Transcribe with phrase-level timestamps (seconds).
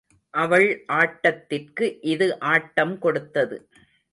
[0.33, 0.67] அவள்
[0.85, 3.57] ஆட்டத்திற்கு இது ஆட்டம் கொடுத்தது.